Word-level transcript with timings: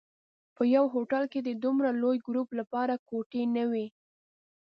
په 0.55 0.63
یوه 0.75 0.91
هوټل 0.93 1.23
کې 1.31 1.39
د 1.43 1.49
دومره 1.63 1.89
لوی 2.01 2.17
ګروپ 2.27 2.49
لپاره 2.59 2.93
کوټې 3.09 3.43
نه 3.55 3.63
وې. 3.71 3.85